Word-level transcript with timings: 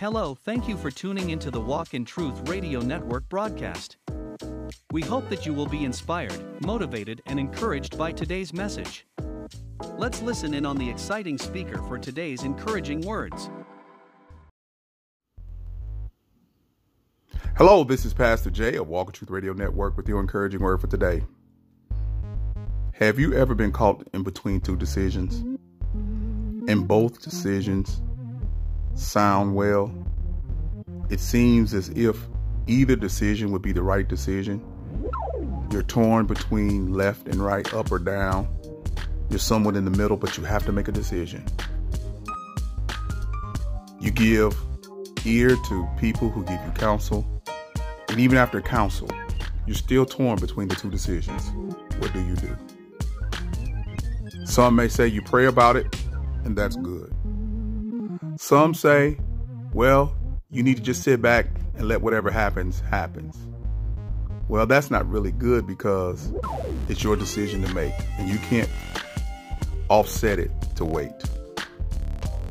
Hello, 0.00 0.34
thank 0.34 0.66
you 0.66 0.78
for 0.78 0.90
tuning 0.90 1.28
into 1.28 1.50
the 1.50 1.60
Walk 1.60 1.92
in 1.92 2.06
Truth 2.06 2.48
Radio 2.48 2.80
Network 2.80 3.28
broadcast. 3.28 3.98
We 4.92 5.02
hope 5.02 5.28
that 5.28 5.44
you 5.44 5.52
will 5.52 5.66
be 5.66 5.84
inspired, 5.84 6.64
motivated, 6.64 7.20
and 7.26 7.38
encouraged 7.38 7.98
by 7.98 8.12
today's 8.12 8.54
message. 8.54 9.06
Let's 9.98 10.22
listen 10.22 10.54
in 10.54 10.64
on 10.64 10.78
the 10.78 10.88
exciting 10.88 11.36
speaker 11.36 11.82
for 11.82 11.98
today's 11.98 12.44
encouraging 12.44 13.02
words. 13.02 13.50
Hello, 17.58 17.84
this 17.84 18.06
is 18.06 18.14
Pastor 18.14 18.48
Jay 18.48 18.76
of 18.76 18.88
Walk 18.88 19.08
in 19.08 19.12
Truth 19.12 19.28
Radio 19.28 19.52
Network 19.52 19.98
with 19.98 20.08
your 20.08 20.20
encouraging 20.20 20.60
word 20.60 20.80
for 20.80 20.86
today. 20.86 21.24
Have 22.94 23.18
you 23.18 23.34
ever 23.34 23.54
been 23.54 23.70
caught 23.70 24.08
in 24.14 24.22
between 24.22 24.62
two 24.62 24.76
decisions? 24.76 25.44
And 26.70 26.88
both 26.88 27.20
decisions 27.20 28.00
sound 28.94 29.54
well. 29.54 29.92
It 31.08 31.20
seems 31.20 31.74
as 31.74 31.88
if 31.90 32.16
either 32.66 32.96
decision 32.96 33.50
would 33.52 33.62
be 33.62 33.72
the 33.72 33.82
right 33.82 34.06
decision. 34.06 34.64
You're 35.70 35.82
torn 35.82 36.26
between 36.26 36.92
left 36.92 37.28
and 37.28 37.36
right, 37.36 37.72
up 37.74 37.90
or 37.92 37.98
down. 37.98 38.48
You're 39.28 39.38
somewhat 39.38 39.76
in 39.76 39.84
the 39.84 39.90
middle, 39.90 40.16
but 40.16 40.36
you 40.36 40.44
have 40.44 40.64
to 40.66 40.72
make 40.72 40.88
a 40.88 40.92
decision. 40.92 41.44
You 44.00 44.10
give 44.10 44.56
ear 45.24 45.50
to 45.50 45.88
people 45.98 46.30
who 46.30 46.44
give 46.44 46.60
you 46.64 46.72
counsel. 46.72 47.26
And 48.08 48.18
even 48.18 48.38
after 48.38 48.60
counsel, 48.60 49.08
you're 49.66 49.76
still 49.76 50.06
torn 50.06 50.38
between 50.38 50.68
the 50.68 50.74
two 50.74 50.90
decisions. 50.90 51.50
What 51.98 52.12
do 52.12 52.24
you 52.24 52.34
do? 52.36 52.56
Some 54.46 54.74
may 54.74 54.88
say 54.88 55.06
you 55.06 55.22
pray 55.22 55.46
about 55.46 55.76
it, 55.76 55.94
and 56.44 56.56
that's 56.56 56.76
good. 56.76 57.14
Some 58.42 58.72
say, 58.72 59.18
well, 59.74 60.16
you 60.50 60.62
need 60.62 60.78
to 60.78 60.82
just 60.82 61.02
sit 61.02 61.20
back 61.20 61.48
and 61.76 61.86
let 61.86 62.00
whatever 62.00 62.30
happens, 62.30 62.80
happens. 62.80 63.36
Well, 64.48 64.64
that's 64.64 64.90
not 64.90 65.06
really 65.10 65.30
good 65.30 65.66
because 65.66 66.32
it's 66.88 67.04
your 67.04 67.16
decision 67.16 67.62
to 67.62 67.74
make 67.74 67.92
and 68.18 68.30
you 68.30 68.38
can't 68.38 68.70
offset 69.90 70.38
it 70.38 70.50
to 70.76 70.86
wait. 70.86 71.12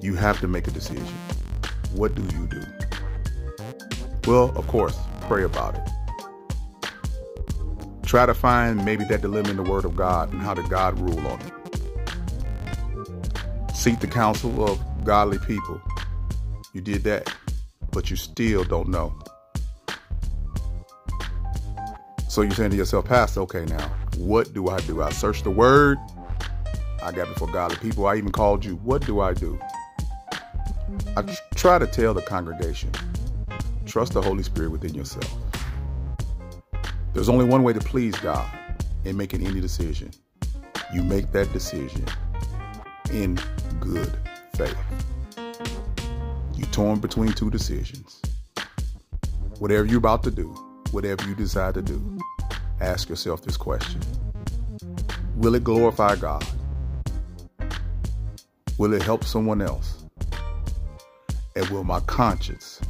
You 0.00 0.14
have 0.14 0.40
to 0.40 0.48
make 0.48 0.66
a 0.66 0.70
decision. 0.70 1.04
What 1.92 2.14
do 2.14 2.22
you 2.34 2.46
do? 2.46 2.62
Well, 4.26 4.56
of 4.56 4.66
course, 4.66 4.98
pray 5.20 5.44
about 5.44 5.74
it. 5.74 5.82
Try 8.04 8.24
to 8.24 8.32
find 8.32 8.82
maybe 8.86 9.04
that 9.04 9.20
dilemma 9.20 9.50
in 9.50 9.58
the 9.58 9.62
Word 9.62 9.84
of 9.84 9.96
God 9.96 10.32
and 10.32 10.40
how 10.40 10.54
did 10.54 10.70
God 10.70 10.98
rule 10.98 11.26
on 11.26 11.42
it. 11.42 11.52
Seek 13.76 14.00
the 14.00 14.06
counsel 14.06 14.64
of 14.64 14.80
godly 15.04 15.38
people. 15.38 15.80
You 16.72 16.80
did 16.80 17.04
that, 17.04 17.32
but 17.92 18.10
you 18.10 18.16
still 18.16 18.64
don't 18.64 18.88
know. 18.88 19.14
So 22.28 22.42
you're 22.42 22.50
saying 22.50 22.72
to 22.72 22.76
yourself, 22.76 23.04
Pastor, 23.04 23.40
okay, 23.42 23.64
now, 23.66 23.88
what 24.16 24.52
do 24.52 24.68
I 24.68 24.80
do? 24.80 25.02
I 25.02 25.10
search 25.10 25.42
the 25.44 25.50
word. 25.50 25.98
I 27.02 27.12
got 27.12 27.28
before 27.28 27.48
godly 27.48 27.76
people. 27.76 28.06
I 28.06 28.16
even 28.16 28.32
called 28.32 28.64
you. 28.64 28.76
What 28.76 29.06
do 29.06 29.20
I 29.20 29.34
do? 29.34 29.58
I 31.16 31.22
try 31.54 31.78
to 31.78 31.86
tell 31.86 32.14
the 32.14 32.22
congregation 32.22 32.90
trust 33.86 34.14
the 34.14 34.22
Holy 34.22 34.42
Spirit 34.42 34.70
within 34.70 34.94
yourself. 34.94 35.32
There's 37.12 37.28
only 37.28 37.44
one 37.44 37.62
way 37.62 37.72
to 37.72 37.78
please 37.78 38.16
God 38.16 38.50
in 39.04 39.16
making 39.16 39.46
any 39.46 39.60
decision. 39.60 40.10
You 40.92 41.04
make 41.04 41.30
that 41.30 41.52
decision 41.52 42.04
in 43.12 43.38
good 43.78 44.18
faith. 44.56 44.76
You 46.54 46.64
torn 46.66 47.00
between 47.00 47.32
two 47.32 47.50
decisions. 47.50 48.22
Whatever 49.58 49.84
you're 49.86 49.98
about 49.98 50.22
to 50.24 50.30
do, 50.30 50.48
whatever 50.90 51.26
you 51.28 51.34
decide 51.34 51.74
to 51.74 51.82
do, 51.82 52.18
ask 52.80 53.08
yourself 53.08 53.42
this 53.42 53.56
question. 53.56 54.00
Will 55.36 55.54
it 55.54 55.64
glorify 55.64 56.16
God? 56.16 56.44
Will 58.78 58.92
it 58.94 59.02
help 59.02 59.24
someone 59.24 59.60
else? 59.60 60.04
And 61.56 61.68
will 61.68 61.84
my 61.84 62.00
conscience 62.00 62.80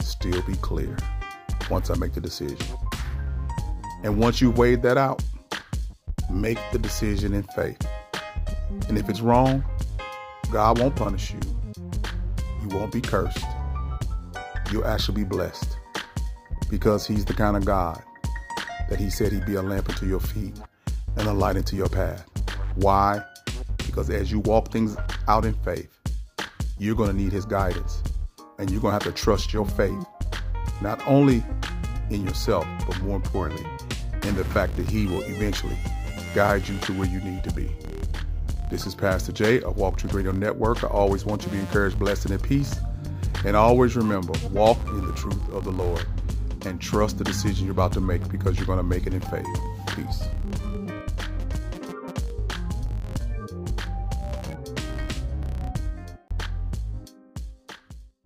still 0.00 0.42
be 0.42 0.54
clear 0.56 0.96
once 1.70 1.90
I 1.90 1.94
make 1.94 2.14
the 2.14 2.20
decision? 2.20 2.58
And 4.02 4.18
once 4.18 4.40
you've 4.40 4.58
weighed 4.58 4.82
that 4.82 4.98
out, 4.98 5.22
make 6.30 6.58
the 6.72 6.78
decision 6.78 7.34
in 7.34 7.44
faith. 7.44 7.80
And 8.88 8.98
if 8.98 9.08
it's 9.08 9.20
wrong, 9.20 9.64
God 10.52 10.80
won't 10.80 10.94
punish 10.94 11.32
you. 11.32 11.40
You 12.60 12.68
won't 12.76 12.92
be 12.92 13.00
cursed. 13.00 13.42
You'll 14.70 14.86
actually 14.86 15.24
be 15.24 15.24
blessed 15.24 15.78
because 16.68 17.06
He's 17.06 17.24
the 17.24 17.32
kind 17.32 17.56
of 17.56 17.64
God 17.64 18.02
that 18.90 19.00
He 19.00 19.08
said 19.08 19.32
He'd 19.32 19.46
be 19.46 19.54
a 19.54 19.62
lamp 19.62 19.88
unto 19.88 20.06
your 20.06 20.20
feet 20.20 20.60
and 21.16 21.26
a 21.26 21.32
light 21.32 21.56
into 21.56 21.74
your 21.74 21.88
path. 21.88 22.28
Why? 22.74 23.24
Because 23.78 24.10
as 24.10 24.30
you 24.30 24.40
walk 24.40 24.70
things 24.70 24.94
out 25.26 25.46
in 25.46 25.54
faith, 25.64 25.88
you're 26.78 26.96
going 26.96 27.10
to 27.10 27.16
need 27.16 27.32
His 27.32 27.46
guidance 27.46 28.02
and 28.58 28.70
you're 28.70 28.82
going 28.82 28.90
to 28.98 29.04
have 29.04 29.14
to 29.14 29.22
trust 29.22 29.54
your 29.54 29.64
faith, 29.64 30.06
not 30.82 31.02
only 31.06 31.42
in 32.10 32.26
yourself, 32.26 32.66
but 32.86 33.00
more 33.00 33.16
importantly, 33.16 33.66
in 34.28 34.36
the 34.36 34.44
fact 34.44 34.76
that 34.76 34.86
He 34.86 35.06
will 35.06 35.22
eventually 35.22 35.78
guide 36.34 36.68
you 36.68 36.76
to 36.80 36.92
where 36.92 37.08
you 37.08 37.20
need 37.20 37.42
to 37.44 37.52
be. 37.54 37.74
This 38.72 38.86
is 38.86 38.94
Pastor 38.94 39.32
Jay 39.32 39.60
of 39.60 39.76
Walk 39.76 39.98
Truth 39.98 40.14
Radio 40.14 40.32
Network. 40.32 40.82
I 40.82 40.86
always 40.86 41.26
want 41.26 41.42
you 41.42 41.50
to 41.50 41.54
be 41.54 41.60
encouraged, 41.60 41.98
blessed, 41.98 42.24
and 42.24 42.32
at 42.32 42.42
peace. 42.42 42.74
And 43.44 43.54
always 43.54 43.96
remember, 43.96 44.32
walk 44.48 44.78
in 44.86 45.06
the 45.06 45.12
truth 45.12 45.46
of 45.52 45.64
the 45.64 45.70
Lord 45.70 46.06
and 46.64 46.80
trust 46.80 47.18
the 47.18 47.24
decision 47.24 47.66
you're 47.66 47.72
about 47.72 47.92
to 47.92 48.00
make 48.00 48.26
because 48.30 48.56
you're 48.56 48.64
going 48.64 48.78
to 48.78 48.82
make 48.82 49.06
it 49.06 49.12
in 49.12 49.20
faith. 49.20 49.44
Peace. 49.88 51.01